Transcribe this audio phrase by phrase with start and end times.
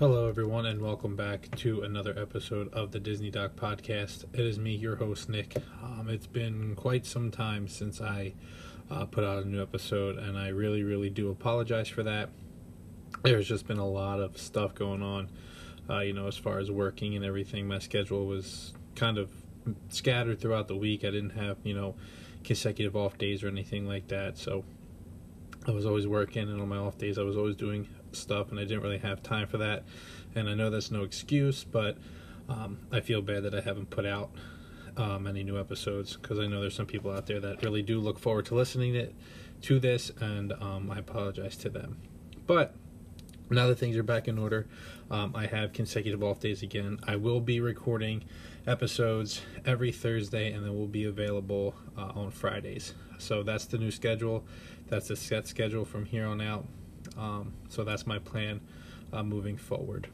[0.00, 4.24] Hello, everyone, and welcome back to another episode of the Disney Doc Podcast.
[4.32, 5.54] It is me, your host, Nick.
[5.82, 8.32] Um, it's been quite some time since I
[8.90, 12.30] uh, put out a new episode, and I really, really do apologize for that.
[13.24, 15.28] There's just been a lot of stuff going on,
[15.90, 17.68] uh, you know, as far as working and everything.
[17.68, 19.28] My schedule was kind of
[19.90, 21.04] scattered throughout the week.
[21.04, 21.94] I didn't have, you know,
[22.42, 24.64] consecutive off days or anything like that, so
[25.68, 28.58] I was always working, and on my off days, I was always doing stuff, and
[28.58, 29.84] I didn't really have time for that.
[30.34, 31.98] And I know that's no excuse, but
[32.48, 34.30] um, I feel bad that I haven't put out
[34.96, 38.00] um, any new episodes because I know there's some people out there that really do
[38.00, 39.08] look forward to listening to,
[39.62, 41.98] to this, and um, I apologize to them.
[42.46, 42.74] But
[43.50, 44.66] now that things are back in order,
[45.10, 46.98] um, I have consecutive off days again.
[47.06, 48.24] I will be recording
[48.66, 52.94] episodes every Thursday, and then will be available uh, on Fridays.
[53.18, 54.44] So that's the new schedule.
[54.88, 56.66] That's the set schedule from here on out.
[57.20, 58.60] Um, so that's my plan
[59.12, 60.08] uh, moving forward.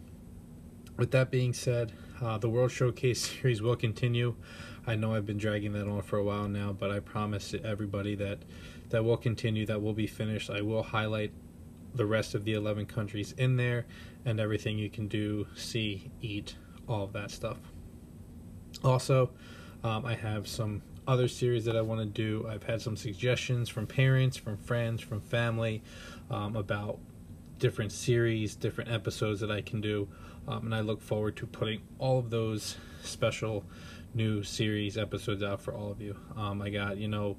[0.96, 4.34] With that being said, uh, the World Showcase series will continue.
[4.86, 8.14] I know I've been dragging that on for a while now, but I promise everybody
[8.16, 8.40] that
[8.90, 9.66] that will continue.
[9.66, 10.50] That will be finished.
[10.50, 11.32] I will highlight
[11.94, 13.86] the rest of the 11 countries in there
[14.24, 16.56] and everything you can do, see, eat,
[16.88, 17.58] all of that stuff.
[18.84, 19.30] Also,
[19.82, 22.46] um, I have some other series that I want to do.
[22.48, 25.82] I've had some suggestions from parents, from friends, from family
[26.30, 26.98] um, about
[27.58, 30.08] different series, different episodes that I can do.
[30.48, 33.64] Um, and I look forward to putting all of those special
[34.14, 36.16] new series episodes out for all of you.
[36.36, 37.36] Um, I got, you know,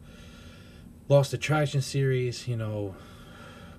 [1.10, 2.96] Lost Attraction series, you know,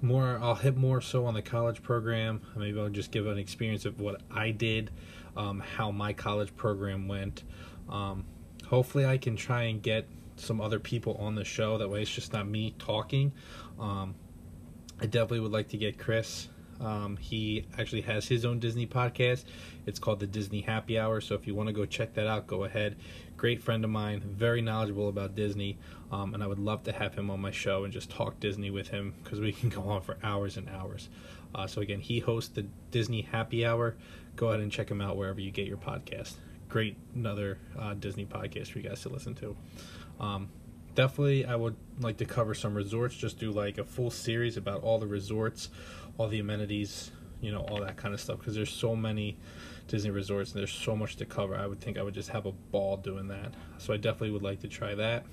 [0.00, 2.40] more, I'll hit more so on the college program.
[2.56, 4.90] Maybe I'll just give an experience of what I did,
[5.36, 7.42] um, how my college program went.
[7.88, 8.24] Um,
[8.68, 10.06] hopefully, I can try and get
[10.36, 11.78] some other people on the show.
[11.78, 13.32] That way, it's just not me talking.
[13.78, 14.14] Um,
[15.00, 16.48] I definitely would like to get Chris.
[16.80, 19.44] Um, he actually has his own Disney podcast.
[19.86, 21.20] It's called the Disney Happy Hour.
[21.20, 22.96] So if you want to go check that out, go ahead.
[23.36, 25.78] Great friend of mine, very knowledgeable about Disney,
[26.10, 28.70] um, and I would love to have him on my show and just talk Disney
[28.70, 31.08] with him because we can go on for hours and hours.
[31.54, 33.96] Uh, so again, he hosts the Disney Happy Hour.
[34.36, 36.34] Go ahead and check him out wherever you get your podcast.
[36.68, 39.56] Great, another uh, Disney podcast for you guys to listen to.
[40.20, 40.50] Um,
[40.94, 44.82] definitely I would like to cover some resorts, just do like a full series about
[44.82, 45.70] all the resorts,
[46.18, 49.38] all the amenities, you know, all that kind of stuff because there's so many
[49.86, 51.56] Disney resorts and there's so much to cover.
[51.56, 53.54] I would think I would just have a ball doing that.
[53.78, 55.24] So I definitely would like to try that.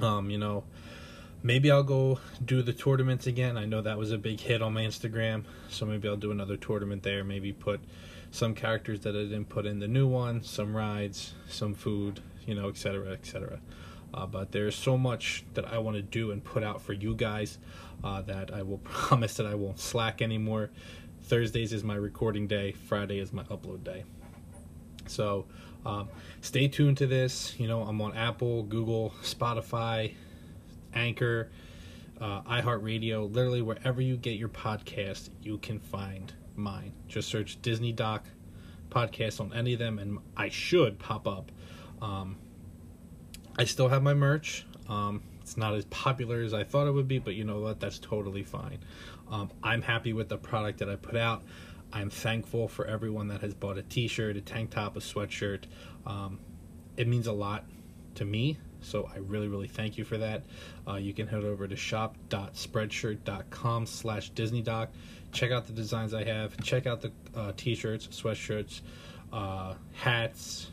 [0.00, 0.64] Um, you know,
[1.42, 3.56] maybe I'll go do the tournaments again.
[3.56, 6.58] I know that was a big hit on my Instagram, so maybe I'll do another
[6.58, 7.24] tournament there.
[7.24, 7.80] Maybe put
[8.32, 12.54] some characters that I didn't put in the new one, some rides, some food, you
[12.54, 13.60] know, etc., etc.
[14.14, 17.14] Uh, but there's so much that I want to do and put out for you
[17.14, 17.58] guys
[18.02, 20.70] uh, that I will promise that I won't slack anymore.
[21.24, 24.04] Thursdays is my recording day, Friday is my upload day.
[25.06, 25.44] So
[25.84, 26.08] um,
[26.40, 27.54] stay tuned to this.
[27.60, 30.14] You know, I'm on Apple, Google, Spotify,
[30.94, 31.50] Anchor,
[32.18, 36.92] uh, iHeartRadio, literally wherever you get your podcast, you can find mine.
[37.08, 38.26] Just search Disney Doc
[38.90, 41.50] podcast on any of them, and I should pop up.
[42.00, 42.36] Um,
[43.58, 44.66] I still have my merch.
[44.88, 47.80] Um, it's not as popular as I thought it would be, but you know what?
[47.80, 48.78] That's totally fine.
[49.30, 51.42] Um, I'm happy with the product that I put out.
[51.92, 55.64] I'm thankful for everyone that has bought a t shirt, a tank top, a sweatshirt.
[56.06, 56.38] Um,
[56.96, 57.64] it means a lot
[58.14, 60.44] to me, so I really, really thank you for that.
[60.86, 64.88] Uh, you can head over to shop.spreadshirt.com slash disneydoc.
[65.32, 66.56] Check out the designs I have.
[66.62, 68.82] Check out the uh, t shirts, sweatshirts,
[69.32, 70.70] uh, hats,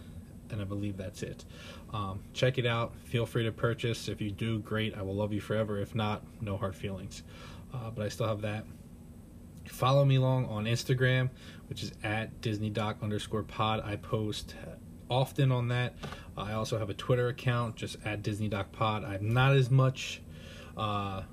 [0.51, 1.45] and I believe that's it.
[1.93, 2.93] Um, check it out.
[3.05, 4.09] Feel free to purchase.
[4.09, 4.97] If you do, great.
[4.97, 5.79] I will love you forever.
[5.79, 7.23] If not, no hard feelings.
[7.73, 8.65] Uh, but I still have that.
[9.65, 11.29] Follow me along on Instagram,
[11.67, 13.81] which is at DisneyDoc underscore pod.
[13.85, 14.55] I post
[15.09, 15.95] often on that.
[16.37, 19.03] I also have a Twitter account, just at DisneyDoc pod.
[19.03, 20.21] I'm not as much
[20.77, 21.23] uh,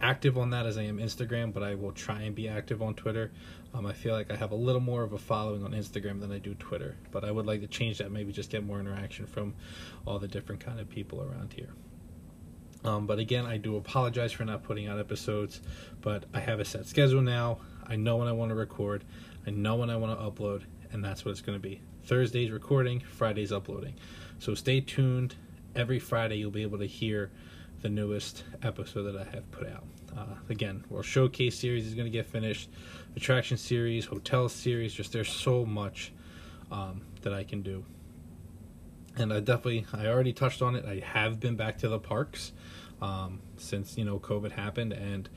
[0.00, 2.94] active on that as I am Instagram, but I will try and be active on
[2.94, 3.32] Twitter.
[3.74, 6.30] Um, I feel like I have a little more of a following on Instagram than
[6.30, 8.10] I do Twitter, but I would like to change that.
[8.10, 9.54] Maybe just get more interaction from
[10.06, 11.70] all the different kind of people around here.
[12.84, 15.60] Um, but again, I do apologize for not putting out episodes,
[16.00, 17.58] but I have a set schedule now.
[17.86, 19.04] I know when I want to record,
[19.46, 21.80] I know when I want to upload, and that's what it's going to be.
[22.04, 23.94] Thursdays recording, Fridays uploading.
[24.38, 25.36] So stay tuned.
[25.74, 27.30] Every Friday, you'll be able to hear
[27.80, 29.84] the newest episode that I have put out.
[30.16, 32.68] Uh, again, World Showcase series is going to get finished,
[33.16, 34.92] attraction series, hotel series.
[34.92, 36.12] Just there's so much
[36.70, 37.84] um, that I can do,
[39.16, 40.84] and I definitely I already touched on it.
[40.84, 42.52] I have been back to the parks
[43.00, 45.28] um, since you know COVID happened, and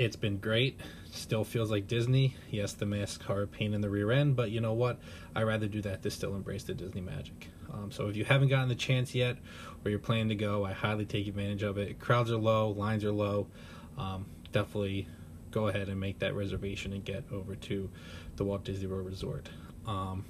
[0.00, 0.80] it's been great.
[1.12, 2.34] Still feels like Disney.
[2.50, 4.98] Yes, the masks are a pain in the rear end, but you know what?
[5.36, 7.48] I'd rather do that to still embrace the Disney magic.
[7.70, 9.36] Um, so if you haven't gotten the chance yet,
[9.84, 12.00] or you're planning to go, I highly take advantage of it.
[12.00, 13.48] Crowds are low, lines are low.
[13.98, 15.06] Um, definitely
[15.50, 17.90] go ahead and make that reservation and get over to
[18.36, 19.50] the Walt Disney World Resort.
[19.86, 20.24] Um,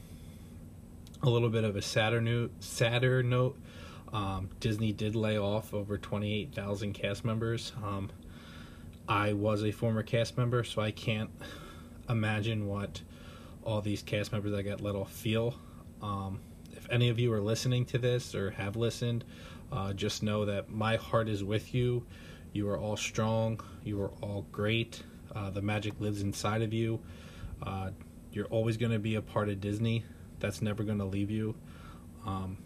[1.23, 2.51] a little bit of a sadder note.
[2.59, 3.57] Sadder note.
[4.13, 7.71] Um, Disney did lay off over 28,000 cast members.
[7.85, 8.11] Um,
[9.11, 11.31] I was a former cast member, so I can't
[12.09, 13.03] imagine what
[13.65, 15.57] all these cast members that got let off feel.
[16.01, 16.39] Um,
[16.71, 19.25] if any of you are listening to this or have listened,
[19.73, 22.07] uh, just know that my heart is with you.
[22.53, 23.61] You are all strong.
[23.83, 25.03] You are all great.
[25.35, 27.01] Uh, the magic lives inside of you.
[27.65, 27.91] Uh,
[28.31, 30.05] you're always going to be a part of Disney.
[30.39, 31.57] That's never going to leave you.
[32.25, 32.59] Um,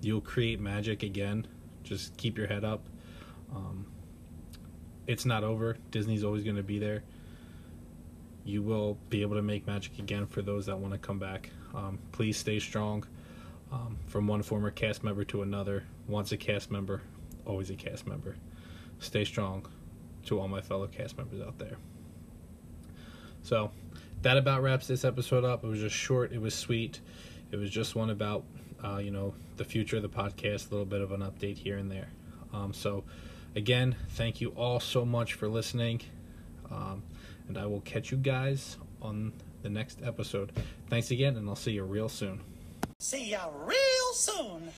[0.00, 1.46] you'll create magic again.
[1.84, 2.82] Just keep your head up.
[3.54, 3.91] Um,
[5.12, 5.76] it's not over.
[5.90, 7.02] Disney's always going to be there.
[8.44, 11.50] You will be able to make magic again for those that want to come back.
[11.74, 13.04] Um, please stay strong.
[13.70, 17.02] Um, from one former cast member to another, once a cast member,
[17.46, 18.36] always a cast member.
[18.98, 19.66] Stay strong
[20.26, 21.76] to all my fellow cast members out there.
[23.42, 23.70] So,
[24.22, 25.64] that about wraps this episode up.
[25.64, 27.00] It was just short, it was sweet.
[27.50, 28.44] It was just one about,
[28.82, 31.76] uh, you know, the future of the podcast, a little bit of an update here
[31.76, 32.08] and there.
[32.52, 33.04] Um, so,
[33.54, 36.00] again, thank you all so much for listening.
[36.70, 37.02] Um,
[37.48, 39.32] and I will catch you guys on
[39.62, 40.52] the next episode.
[40.88, 42.40] Thanks again, and I'll see you real soon.
[42.98, 44.70] See ya real soon.